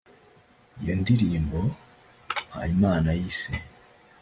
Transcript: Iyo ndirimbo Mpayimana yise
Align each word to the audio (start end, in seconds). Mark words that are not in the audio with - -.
Iyo 0.81 0.93
ndirimbo 1.01 1.59
Mpayimana 2.49 3.09
yise 3.19 3.53